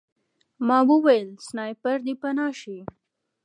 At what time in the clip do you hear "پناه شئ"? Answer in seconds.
2.21-2.79